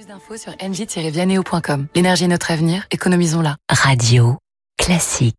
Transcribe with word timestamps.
Plus 0.00 0.06
d'infos 0.06 0.38
sur 0.38 0.54
engie-vianeo.com. 0.62 1.88
L'énergie 1.94 2.24
est 2.24 2.28
notre 2.28 2.50
avenir, 2.52 2.86
économisons-la. 2.90 3.56
Radio 3.68 4.38
classique. 4.78 5.34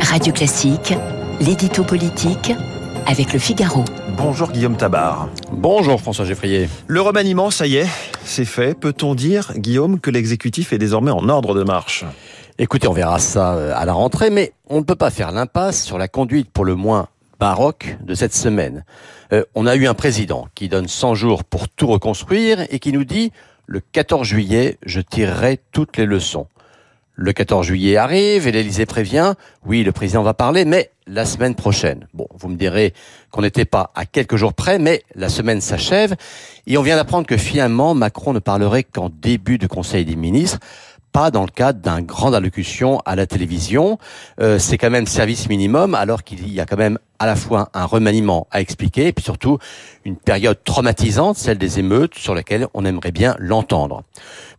Radio 0.00 0.34
classique, 0.34 0.92
l'édito 1.40 1.82
politique 1.82 2.52
avec 3.06 3.32
le 3.32 3.38
Figaro. 3.38 3.86
Bonjour 4.18 4.52
Guillaume 4.52 4.76
Tabar. 4.76 5.30
Bonjour 5.50 5.98
François 5.98 6.26
Geffrier. 6.26 6.68
Le 6.88 7.00
remaniement, 7.00 7.50
ça 7.50 7.66
y 7.66 7.76
est, 7.76 7.88
c'est 8.24 8.44
fait. 8.44 8.78
Peut-on 8.78 9.14
dire, 9.14 9.54
Guillaume, 9.56 9.98
que 9.98 10.10
l'exécutif 10.10 10.74
est 10.74 10.78
désormais 10.78 11.10
en 11.10 11.26
ordre 11.30 11.54
de 11.54 11.62
marche? 11.62 12.04
Écoutez, 12.58 12.86
on 12.86 12.92
verra 12.92 13.18
ça 13.18 13.54
euh, 13.54 13.72
à 13.74 13.86
la 13.86 13.94
rentrée, 13.94 14.28
mais 14.28 14.52
on 14.68 14.80
ne 14.80 14.84
peut 14.84 14.94
pas 14.94 15.10
faire 15.10 15.32
l'impasse 15.32 15.82
sur 15.82 15.96
la 15.96 16.06
conduite 16.06 16.50
pour 16.52 16.66
le 16.66 16.74
moins 16.74 17.08
baroque 17.44 17.98
de 18.00 18.14
cette 18.14 18.32
semaine. 18.32 18.86
Euh, 19.34 19.44
on 19.54 19.66
a 19.66 19.76
eu 19.76 19.86
un 19.86 19.92
président 19.92 20.48
qui 20.54 20.70
donne 20.70 20.88
100 20.88 21.14
jours 21.14 21.44
pour 21.44 21.68
tout 21.68 21.86
reconstruire 21.86 22.64
et 22.70 22.78
qui 22.78 22.90
nous 22.90 23.04
dit 23.04 23.32
le 23.66 23.80
14 23.80 24.26
juillet, 24.26 24.78
je 24.86 25.02
tirerai 25.02 25.60
toutes 25.70 25.98
les 25.98 26.06
leçons. 26.06 26.46
Le 27.12 27.34
14 27.34 27.66
juillet 27.66 27.98
arrive 27.98 28.48
et 28.48 28.52
l'Élysée 28.52 28.86
prévient, 28.86 29.34
oui, 29.66 29.84
le 29.84 29.92
président 29.92 30.22
va 30.22 30.32
parler, 30.32 30.64
mais 30.64 30.90
la 31.06 31.26
semaine 31.26 31.54
prochaine. 31.54 32.08
Bon, 32.14 32.26
vous 32.34 32.48
me 32.48 32.56
direz 32.56 32.94
qu'on 33.30 33.42
n'était 33.42 33.66
pas 33.66 33.92
à 33.94 34.06
quelques 34.06 34.36
jours 34.36 34.54
près, 34.54 34.78
mais 34.78 35.02
la 35.14 35.28
semaine 35.28 35.60
s'achève 35.60 36.14
et 36.66 36.78
on 36.78 36.82
vient 36.82 36.96
d'apprendre 36.96 37.26
que 37.26 37.36
finalement 37.36 37.94
Macron 37.94 38.32
ne 38.32 38.38
parlerait 38.38 38.84
qu'en 38.84 39.10
début 39.10 39.58
de 39.58 39.66
Conseil 39.66 40.06
des 40.06 40.16
ministres 40.16 40.60
pas 41.14 41.30
dans 41.30 41.42
le 41.42 41.50
cadre 41.50 41.78
d'un 41.78 42.02
grand 42.02 42.34
allocution 42.34 43.00
à 43.06 43.14
la 43.14 43.26
télévision. 43.26 43.98
Euh, 44.40 44.58
c'est 44.58 44.76
quand 44.76 44.90
même 44.90 45.06
service 45.06 45.48
minimum, 45.48 45.94
alors 45.94 46.24
qu'il 46.24 46.52
y 46.52 46.60
a 46.60 46.66
quand 46.66 46.76
même 46.76 46.98
à 47.20 47.26
la 47.26 47.36
fois 47.36 47.70
un 47.72 47.84
remaniement 47.84 48.48
à 48.50 48.60
expliquer, 48.60 49.06
et 49.06 49.12
puis 49.12 49.24
surtout 49.24 49.58
une 50.04 50.16
période 50.16 50.58
traumatisante, 50.64 51.36
celle 51.36 51.56
des 51.56 51.78
émeutes, 51.78 52.16
sur 52.16 52.34
laquelle 52.34 52.66
on 52.74 52.84
aimerait 52.84 53.12
bien 53.12 53.36
l'entendre. 53.38 54.02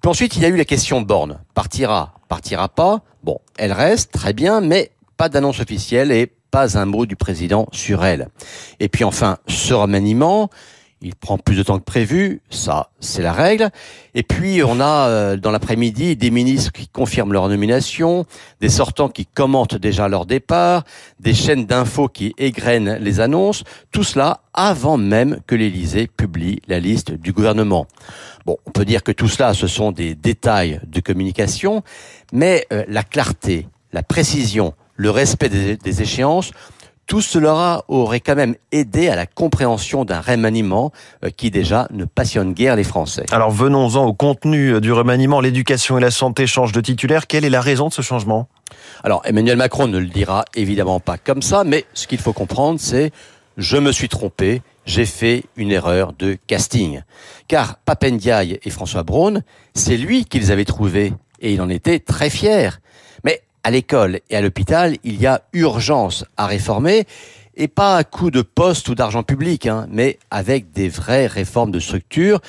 Puis 0.01 0.09
ensuite, 0.09 0.37
il 0.37 0.43
y 0.43 0.45
a 0.45 0.47
eu 0.47 0.55
la 0.55 0.63
question 0.63 1.01
Borne. 1.01 1.41
Partira, 1.53 2.13
partira 2.29 2.69
pas. 2.69 3.01
Bon, 3.21 3.41
elle 3.57 3.73
reste, 3.73 4.13
très 4.13 4.31
bien, 4.31 4.61
mais 4.61 4.91
pas 5.17 5.27
d'annonce 5.27 5.59
officielle 5.59 6.09
et 6.13 6.31
pas 6.51 6.77
un 6.77 6.85
mot 6.85 7.05
du 7.05 7.17
président 7.17 7.67
sur 7.73 8.05
elle. 8.05 8.29
Et 8.79 8.87
puis 8.87 9.03
enfin, 9.03 9.39
ce 9.49 9.73
remaniement, 9.73 10.49
il 11.05 11.13
prend 11.13 11.37
plus 11.37 11.55
de 11.55 11.61
temps 11.61 11.77
que 11.77 11.83
prévu, 11.83 12.41
ça 12.49 12.89
c'est 12.99 13.21
la 13.21 13.31
règle. 13.31 13.69
Et 14.15 14.23
puis 14.23 14.63
on 14.63 14.79
a 14.79 15.07
euh, 15.07 15.37
dans 15.37 15.51
l'après-midi 15.51 16.15
des 16.15 16.31
ministres 16.31 16.71
qui 16.71 16.87
confirment 16.87 17.31
leur 17.31 17.47
nomination, 17.47 18.25
des 18.59 18.69
sortants 18.69 19.09
qui 19.09 19.27
commentent 19.27 19.75
déjà 19.75 20.07
leur 20.07 20.25
départ, 20.25 20.83
des 21.19 21.35
chaînes 21.35 21.67
d'infos 21.67 22.07
qui 22.07 22.33
égrènent 22.39 22.97
les 22.99 23.19
annonces, 23.19 23.63
tout 23.91 24.03
cela 24.03 24.41
avant 24.55 24.97
même 24.97 25.39
que 25.45 25.53
l'Élysée 25.53 26.07
publie 26.07 26.59
la 26.67 26.79
liste 26.79 27.11
du 27.11 27.33
gouvernement. 27.33 27.85
Bon, 28.47 28.57
on 28.65 28.71
peut 28.71 28.85
dire 28.85 29.03
que 29.03 29.11
tout 29.11 29.27
cela 29.27 29.53
ce 29.53 29.67
sont 29.67 29.91
des 29.91 30.15
détails 30.15 30.81
de 30.87 31.01
communication, 31.01 31.83
mais 32.33 32.65
euh, 32.73 32.83
la 32.87 33.03
clarté, 33.03 33.67
la 33.93 34.01
précision, 34.01 34.73
le 34.95 35.11
respect 35.11 35.49
des, 35.49 35.77
des 35.77 36.01
échéances 36.01 36.51
tout 37.07 37.21
cela 37.21 37.83
aurait 37.87 38.19
quand 38.19 38.35
même 38.35 38.55
aidé 38.71 39.09
à 39.09 39.15
la 39.15 39.25
compréhension 39.25 40.05
d'un 40.05 40.21
remaniement 40.21 40.91
euh, 41.23 41.29
qui 41.29 41.51
déjà 41.51 41.87
ne 41.91 42.05
passionne 42.05 42.53
guère 42.53 42.75
les 42.75 42.83
Français. 42.83 43.25
Alors 43.31 43.51
venons-en 43.51 44.05
au 44.05 44.13
contenu 44.13 44.81
du 44.81 44.91
remaniement. 44.91 45.39
L'éducation 45.39 45.97
et 45.97 46.01
la 46.01 46.11
santé 46.11 46.47
changent 46.47 46.71
de 46.71 46.81
titulaire. 46.81 47.27
Quelle 47.27 47.45
est 47.45 47.49
la 47.49 47.61
raison 47.61 47.89
de 47.89 47.93
ce 47.93 48.01
changement? 48.01 48.47
Alors 49.03 49.21
Emmanuel 49.25 49.57
Macron 49.57 49.87
ne 49.87 49.99
le 49.99 50.07
dira 50.07 50.45
évidemment 50.55 50.99
pas 50.99 51.17
comme 51.17 51.41
ça, 51.41 51.63
mais 51.63 51.85
ce 51.93 52.07
qu'il 52.07 52.19
faut 52.19 52.33
comprendre, 52.33 52.79
c'est 52.79 53.11
je 53.57 53.77
me 53.77 53.91
suis 53.91 54.09
trompé, 54.09 54.61
j'ai 54.85 55.05
fait 55.05 55.43
une 55.55 55.71
erreur 55.71 56.13
de 56.13 56.37
casting. 56.47 57.01
Car 57.47 57.77
Papendiaï 57.77 58.59
et 58.63 58.69
François 58.69 59.03
Braun, 59.03 59.43
c'est 59.73 59.97
lui 59.97 60.25
qu'ils 60.25 60.51
avaient 60.51 60.65
trouvé 60.65 61.13
et 61.39 61.53
il 61.53 61.61
en 61.61 61.69
était 61.69 61.99
très 61.99 62.29
fier 62.29 62.79
à 63.65 63.71
l'école 63.71 64.19
et 64.29 64.37
à 64.37 64.41
l'hôpital, 64.41 64.95
il 65.03 65.19
y 65.19 65.25
a 65.25 65.41
urgence 65.51 66.23
à 66.37 66.45
réformer 66.45 67.07
et 67.57 67.67
pas 67.67 67.97
à 67.97 68.03
coup 68.03 68.29
de 68.29 68.43
poste 68.43 68.89
ou 68.89 68.95
d'argent 68.95 69.23
public, 69.23 69.65
hein, 69.65 69.87
mais 69.89 70.19
avec 70.29 70.71
des 70.71 70.87
vraies 70.87 71.25
réformes 71.25 71.71
de 71.71 71.79
structure. 71.79 72.41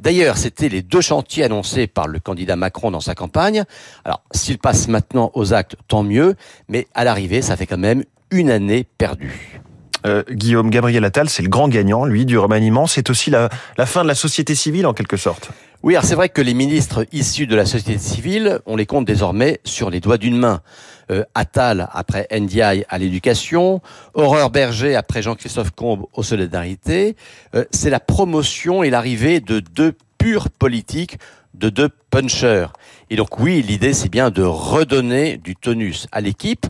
D'ailleurs, 0.00 0.36
c'était 0.36 0.68
les 0.68 0.82
deux 0.82 1.00
chantiers 1.00 1.44
annoncés 1.44 1.86
par 1.86 2.08
le 2.08 2.18
candidat 2.18 2.56
Macron 2.56 2.90
dans 2.90 3.00
sa 3.00 3.14
campagne. 3.14 3.62
Alors, 4.04 4.22
s'il 4.32 4.58
passe 4.58 4.88
maintenant 4.88 5.30
aux 5.34 5.54
actes, 5.54 5.76
tant 5.86 6.02
mieux, 6.02 6.34
mais 6.68 6.88
à 6.92 7.04
l'arrivée, 7.04 7.40
ça 7.40 7.56
fait 7.56 7.66
quand 7.66 7.78
même 7.78 8.02
une 8.32 8.50
année 8.50 8.84
perdue. 8.98 9.60
Euh, 10.06 10.24
Guillaume 10.28 10.70
Gabriel 10.70 11.04
Attal, 11.04 11.28
c'est 11.28 11.44
le 11.44 11.50
grand 11.50 11.68
gagnant, 11.68 12.04
lui, 12.04 12.26
du 12.26 12.36
remaniement. 12.36 12.88
C'est 12.88 13.10
aussi 13.10 13.30
la, 13.30 13.48
la 13.78 13.86
fin 13.86 14.02
de 14.02 14.08
la 14.08 14.16
société 14.16 14.56
civile, 14.56 14.88
en 14.88 14.92
quelque 14.92 15.16
sorte. 15.16 15.50
Oui, 15.84 15.96
alors 15.96 16.06
c'est 16.06 16.14
vrai 16.14 16.30
que 16.30 16.40
les 16.40 16.54
ministres 16.54 17.06
issus 17.12 17.46
de 17.46 17.54
la 17.54 17.66
société 17.66 17.98
civile, 17.98 18.60
on 18.64 18.74
les 18.74 18.86
compte 18.86 19.04
désormais 19.04 19.60
sur 19.64 19.90
les 19.90 20.00
doigts 20.00 20.16
d'une 20.16 20.38
main. 20.38 20.62
Euh, 21.10 21.24
Attal 21.34 21.90
après 21.92 22.26
NDI 22.32 22.86
à 22.88 22.96
l'éducation, 22.96 23.82
Aurore 24.14 24.48
Berger 24.48 24.96
après 24.96 25.20
Jean-Christophe 25.20 25.72
Combe 25.72 26.06
aux 26.14 26.22
solidarités. 26.22 27.16
Euh, 27.54 27.66
c'est 27.70 27.90
la 27.90 28.00
promotion 28.00 28.82
et 28.82 28.88
l'arrivée 28.88 29.40
de 29.40 29.60
deux 29.60 29.92
purs 30.16 30.48
politiques, 30.48 31.18
de 31.52 31.68
deux 31.68 31.90
punchers. 32.08 32.68
Et 33.10 33.16
donc 33.16 33.38
oui, 33.38 33.60
l'idée 33.60 33.92
c'est 33.92 34.08
bien 34.08 34.30
de 34.30 34.42
redonner 34.42 35.36
du 35.36 35.54
tonus 35.54 36.06
à 36.12 36.22
l'équipe, 36.22 36.64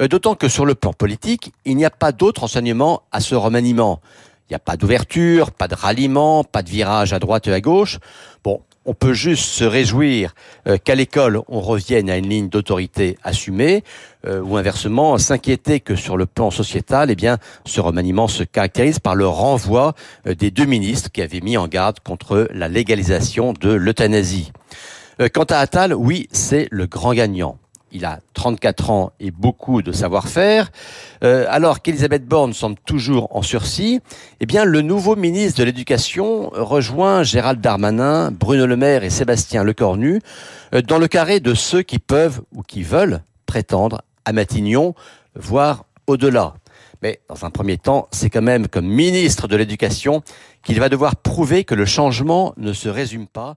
euh, 0.00 0.06
d'autant 0.06 0.36
que 0.36 0.46
sur 0.46 0.64
le 0.64 0.76
plan 0.76 0.92
politique, 0.92 1.52
il 1.64 1.74
n'y 1.74 1.84
a 1.84 1.90
pas 1.90 2.12
d'autre 2.12 2.44
enseignement 2.44 3.02
à 3.10 3.18
ce 3.18 3.34
remaniement. 3.34 4.00
Il 4.50 4.54
n'y 4.54 4.56
a 4.56 4.60
pas 4.60 4.76
d'ouverture, 4.76 5.52
pas 5.52 5.68
de 5.68 5.76
ralliement, 5.76 6.42
pas 6.42 6.64
de 6.64 6.70
virage 6.70 7.12
à 7.12 7.20
droite 7.20 7.46
et 7.46 7.52
à 7.52 7.60
gauche. 7.60 8.00
Bon, 8.42 8.60
on 8.84 8.94
peut 8.94 9.12
juste 9.12 9.44
se 9.44 9.62
réjouir 9.62 10.34
euh, 10.66 10.76
qu'à 10.76 10.96
l'école, 10.96 11.40
on 11.46 11.60
revienne 11.60 12.10
à 12.10 12.16
une 12.16 12.28
ligne 12.28 12.48
d'autorité 12.48 13.16
assumée, 13.22 13.84
euh, 14.26 14.40
ou 14.40 14.56
inversement, 14.56 15.18
s'inquiéter 15.18 15.78
que 15.78 15.94
sur 15.94 16.16
le 16.16 16.26
plan 16.26 16.50
sociétal, 16.50 17.12
eh 17.12 17.14
bien, 17.14 17.38
ce 17.64 17.80
remaniement 17.80 18.26
se 18.26 18.42
caractérise 18.42 18.98
par 18.98 19.14
le 19.14 19.28
renvoi 19.28 19.94
euh, 20.26 20.34
des 20.34 20.50
deux 20.50 20.64
ministres 20.64 21.12
qui 21.12 21.22
avaient 21.22 21.40
mis 21.40 21.56
en 21.56 21.68
garde 21.68 22.00
contre 22.00 22.48
la 22.52 22.66
légalisation 22.66 23.52
de 23.52 23.70
l'euthanasie. 23.70 24.50
Quant 25.32 25.44
à 25.44 25.58
Attal, 25.58 25.94
oui, 25.94 26.28
c'est 26.32 26.66
le 26.70 26.86
grand 26.86 27.12
gagnant 27.12 27.59
il 27.92 28.04
a 28.04 28.20
34 28.34 28.90
ans 28.90 29.12
et 29.20 29.30
beaucoup 29.30 29.82
de 29.82 29.92
savoir-faire, 29.92 30.70
euh, 31.24 31.46
alors 31.48 31.82
qu'Elisabeth 31.82 32.26
Borne 32.26 32.52
semble 32.52 32.76
toujours 32.84 33.34
en 33.36 33.42
sursis, 33.42 34.00
eh 34.40 34.46
bien 34.46 34.64
le 34.64 34.82
nouveau 34.82 35.16
ministre 35.16 35.58
de 35.58 35.64
l'Éducation 35.64 36.50
rejoint 36.52 37.22
Gérald 37.22 37.60
Darmanin, 37.60 38.30
Bruno 38.30 38.66
Le 38.66 38.76
Maire 38.76 39.04
et 39.04 39.10
Sébastien 39.10 39.64
Lecornu 39.64 40.20
euh, 40.74 40.82
dans 40.82 40.98
le 40.98 41.08
carré 41.08 41.40
de 41.40 41.54
ceux 41.54 41.82
qui 41.82 41.98
peuvent 41.98 42.42
ou 42.54 42.62
qui 42.62 42.82
veulent 42.82 43.22
prétendre 43.46 44.02
à 44.24 44.32
Matignon, 44.32 44.94
voire 45.34 45.84
au-delà. 46.06 46.54
Mais 47.02 47.20
dans 47.28 47.44
un 47.44 47.50
premier 47.50 47.78
temps, 47.78 48.08
c'est 48.12 48.30
quand 48.30 48.42
même 48.42 48.68
comme 48.68 48.86
ministre 48.86 49.48
de 49.48 49.56
l'Éducation 49.56 50.22
qu'il 50.62 50.78
va 50.78 50.88
devoir 50.88 51.16
prouver 51.16 51.64
que 51.64 51.74
le 51.74 51.86
changement 51.86 52.52
ne 52.56 52.72
se 52.72 52.88
résume 52.88 53.26
pas 53.26 53.56